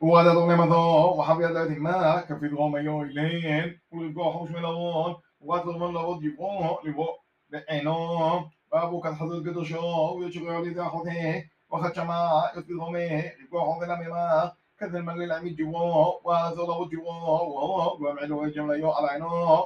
وغدا 0.00 0.56
مضان 0.56 1.18
وحبيت 1.18 1.50
ذات 1.50 1.70
ما 1.70 2.20
كفي 2.20 2.46
الغوم 2.46 2.76
يو 2.76 3.02
إلين 3.02 3.80
ولقوا 3.92 4.32
حوش 4.32 4.50
من 4.50 4.62
لغون 4.62 5.16
وغدا 5.40 5.78
من 5.78 5.92
لغون 5.94 6.24
يبون 6.24 6.76
لبو 6.84 7.06
بعينهم 7.50 8.50
وابو 8.72 9.00
كان 9.00 9.14
حضر 9.14 9.36
قدشو 9.38 10.18
ويشغل 10.18 10.50
علي 10.50 10.70
ذا 10.70 10.84
حوثي 10.84 11.44
وخد 11.70 11.94
شماء 11.96 12.58
يطبي 12.58 12.72
الغومي 12.72 13.08
لقوا 13.18 13.60
حوثي 13.60 13.86
لمما 13.86 14.52
كذا 14.78 14.98
المن 14.98 15.14
للعميد 15.14 15.56
جوه 15.56 16.20
وهذا 16.24 16.56
لغون 16.56 16.88
جوه 16.88 17.92
ومعلوه 18.00 18.48
جملة 18.48 18.76
يو 18.76 18.90
على 18.90 19.06
عينه 19.06 19.64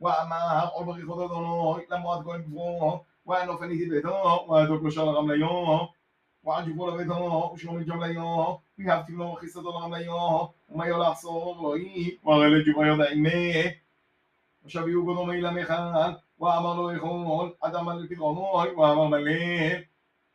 وأما 0.00 0.70
أربغي 0.78 1.02
خضر 1.02 1.26
ذنوه 1.26 1.82
لما 1.90 2.14
أتقل 2.20 2.42
بفوه 2.42 3.04
وأنه 3.24 3.56
فنيتي 3.56 3.88
بيته 3.90 4.24
وأتوكل 4.48 4.92
شرغم 4.92 5.32
ليوه 5.32 5.88
وعندي 6.44 6.72
بولا 6.72 6.96
بيضا 6.96 7.18
وشنو 7.52 7.72
من 7.72 7.84
في 8.76 8.88
هفتي 8.88 9.12
من 9.12 9.20
وخيصة 9.20 9.70
العملة 9.70 10.50
وما 10.68 10.86
يلا 10.86 11.14
صغري 11.14 12.18
وغير 12.24 12.52
الجبا 12.56 12.86
يضع 12.86 13.12
إمي 13.12 13.74
وشاب 14.64 14.88
يوجد 14.88 15.28
ميلا 15.28 15.50
ميخان 15.50 16.16
وأمر 16.38 16.74
له 16.74 16.92
يخون 16.94 17.52
أدم 17.62 17.90
البيغموي 17.90 18.70
وأمر 18.70 19.08
مليل 19.08 19.86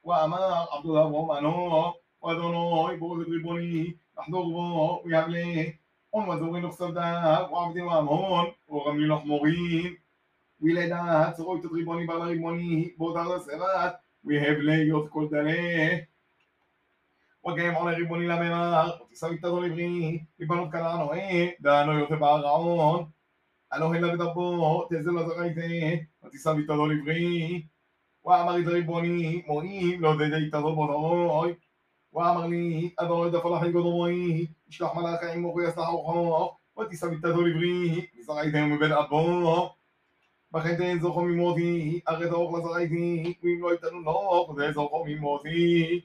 وأمر 0.04 0.42
عبد 0.74 0.86
الله 0.86 1.06
ومانو 1.06 1.94
وأدونوي 2.22 2.96
بوغد 2.98 3.30
ربوني 3.30 3.98
أحضر 4.20 4.42
بو 4.42 5.02
ويابليه 5.06 5.80
ومزورين 6.12 6.66
وخصداب 6.66 7.52
وعبدين 7.52 7.84
وأمهون 7.84 8.46
وغملين 8.68 9.12
وحمورين 9.12 9.98
ويلادات 10.62 11.40
رويت 11.40 11.66
ربوني 11.66 12.06
بلا 12.08 12.26
ربوني 12.26 12.96
بودار 13.00 13.40
سرات 13.40 14.00
לריבוני, 14.25 14.45
באותה 14.45 14.55
לסרת, 14.55 14.59
ויהב 14.59 14.59
להיות 14.59 15.09
כל 15.09 15.29
דלה. 15.31 15.97
וגם 17.47 17.75
עולה 17.75 17.97
ריבוני 17.97 18.27
לממר, 18.27 18.91
ותישא 19.07 19.27
איתתו 19.27 19.61
לברי, 19.61 20.25
לבנות 20.39 20.73
כלה 20.73 20.97
נועה, 20.97 21.47
דענו 21.61 21.99
יוצא 21.99 22.15
בהרעון, 22.15 23.05
הלא 23.73 23.95
הלה 23.95 24.13
בדבו, 24.13 24.89
תזל 24.91 25.11
לזרעיתי, 25.11 26.05
ותישא 26.25 26.51
איתתו 26.59 26.87
לברי, 26.87 27.63
ואמר 28.25 28.61
את 28.61 28.67
ריבוני, 28.67 29.43
מועיל, 29.47 30.01
לא 30.01 30.15
דדי 30.15 30.37
איתתו 30.37 30.75
בודרוי, 30.75 31.55
ואמר 32.13 32.47
לי, 32.47 32.91
אדוני 32.97 33.31
דפל 33.31 33.57
אחי 33.57 33.73
גודרוי, 33.73 34.47
ישלח 34.69 34.95
מלאך 34.95 35.23
עמו 35.35 35.55
ויסלח 35.55 35.89
אורחו, 35.89 36.57
ותישא 36.81 37.07
איתתו 37.07 37.43
לברי, 37.43 38.07
וזרעיתי 38.19 38.63
מבית 38.63 38.93
אבו, 38.93 39.75
וכן 40.55 40.77
תן 40.77 40.99
זוכו 41.01 41.21
ממותי, 41.21 42.01
הרי 42.07 42.29
זרוק 42.29 42.59
לזרעיתי, 42.59 43.35
ואם 43.43 43.63
לא 43.63 43.75
יתנו 43.75 44.01
לו, 44.01 44.55
זה 44.57 44.73
זוכו 44.73 45.05
ממותי. 45.07 46.01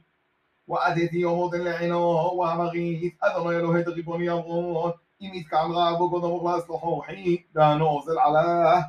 ועדתי 0.67 1.17
יומות 1.17 1.53
אל 1.53 1.63
לעינו, 1.63 2.39
ואמרית, 2.39 3.17
אדוני 3.19 3.55
אלוהי 3.55 3.83
ריבוני 3.83 4.29
אמרון, 4.29 4.91
אם 5.21 5.31
יתקעם 5.33 5.71
רעבו 5.71 6.09
קודם 6.09 6.23
אוכלס 6.23 6.65
כוחי, 6.65 7.37
דענו 7.53 7.87
עוזל 7.87 8.19
עלה. 8.19 8.81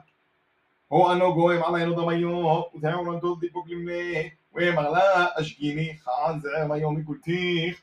הוא 0.89 1.13
אנו 1.13 1.35
גוהם 1.35 1.63
עלינו 1.65 2.03
דמיו, 2.03 2.63
ותהיו 2.75 3.13
לנטות 3.13 3.41
דיפוק 3.41 3.69
למנה, 3.69 4.29
ואמר 4.55 4.91
לה, 4.91 5.27
אשגיני 5.41 5.97
חען 5.99 6.41
זער 6.41 6.67
מיום 6.67 6.97
מקולתיך. 6.97 7.83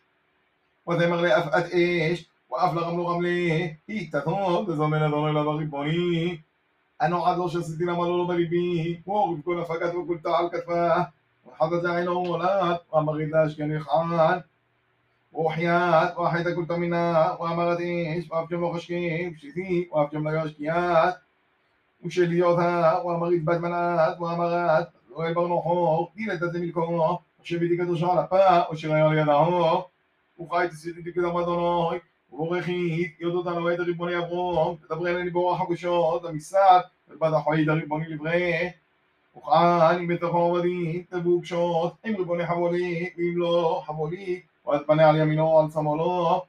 ותאמר 0.89 1.21
לאפאת 1.21 1.65
אש, 1.65 2.25
ואף 2.51 2.73
לרמלו 2.73 3.07
רמלה, 3.07 3.29
היא 3.87 4.11
תתון, 4.11 4.65
תזמן 4.65 5.03
אדוני 5.03 5.33
לבא 5.39 5.51
ריבוני. 7.01 7.01
أنا 7.01 7.17
عدو 7.17 7.47
شسيتي 7.47 7.83
لما 7.83 8.03
لولو 8.03 8.27
بلبي 8.27 9.03
وغب 9.05 9.41
كل 9.41 9.65
فقط 9.65 9.95
وكل 9.95 10.19
تعال 10.21 10.49
كتفاه 10.49 11.11
وحدث 11.45 11.85
عينه 11.85 12.11
ولاد 12.11 12.79
وما 12.91 13.11
غيداش 13.11 13.57
كان 13.57 13.71
يخان 13.71 14.41
وحيات 15.33 16.17
واحدة 16.17 16.55
كنت 16.55 16.71
منها 16.71 17.37
وما 17.41 17.63
غديش 17.63 18.31
وأفجم 18.31 18.63
وخشكي 18.63 19.29
بشتي 19.29 19.89
وأفجم 19.91 20.29
لغاشكيات 20.29 21.17
وشليوتها 22.05 23.01
وما 23.01 23.27
غيد 23.27 23.45
بات 23.45 23.59
منات 23.59 24.17
وما 24.21 24.45
غاد 24.45 24.87
ويبرنوحو 25.15 26.07
دينا 26.15 26.35
تزميلكو 26.35 27.17
وشبيتي 27.39 27.77
كدوش 27.77 28.03
على 28.03 28.27
با 28.31 28.71
وشغير 28.71 29.13
يدهو 29.13 29.85
وخايت 30.37 30.73
سيدي 30.73 31.11
كده 31.11 31.33
مدنوي 31.33 32.01
ובורכית, 32.31 33.19
יודות 33.19 33.47
על 33.47 33.57
אוהד 33.57 33.79
הריבוני 33.79 34.17
אברום, 34.17 34.75
תדברי 34.75 35.11
אליני 35.11 35.29
באורח 35.29 35.61
הקושות, 35.61 36.25
המשרד, 36.25 36.81
ובד 37.11 37.33
החויד 37.33 37.69
הריבוני 37.69 38.05
לברא, 38.09 38.31
וכאן 39.37 39.97
אם 39.99 40.07
בתוך 40.07 40.35
העובדים 40.35 41.03
תבואו 41.09 41.41
קשות, 41.41 41.93
עם 42.05 42.15
ריבוני 42.15 42.47
חבולי, 42.47 43.09
ואם 43.17 43.33
לא 43.37 43.81
חבולי, 43.85 44.41
ואז 44.65 44.81
פנה 44.87 45.09
על 45.09 45.15
ימינו 45.15 45.59
על 45.59 45.71
שמאלו, 45.71 46.41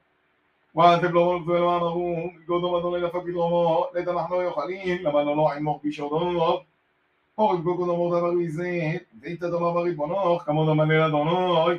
ואתם 0.74 1.12
לא 1.12 1.41
ולא 1.46 1.76
אמרו, 1.76 2.30
גודו 2.46 2.78
אדוני 2.78 3.06
נפק 3.06 3.22
בדרומו, 3.26 3.86
לית 3.94 4.08
אנחנו 4.08 4.36
לא 4.36 4.42
יכולים, 4.42 5.04
למה 5.04 5.22
לא 5.22 5.36
לא 5.36 5.52
עמוק 5.52 5.82
בישודו, 5.82 6.62
אורך 7.38 7.60
גוגו 7.60 7.84
דמו 7.84 8.08
דבר 8.08 8.30
מזה, 8.30 8.92
ואיתה 9.20 9.50
דומה 9.50 9.72
בריבונו, 9.72 10.38
כמו 10.38 10.66
דומה 10.66 10.84
ליל 10.84 11.00
אדוני, 11.02 11.78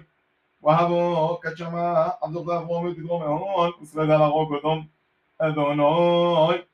وهبو 0.62 1.38
كتشما 1.38 2.14
عبد 2.24 2.38
الله 2.38 2.68
قومي 2.68 2.94
تدرو 2.94 3.20
مهون 3.20 3.72
وسلد 3.82 4.10
على 4.12 4.28
روكتم 4.28 4.86
أدونوي 5.42 6.66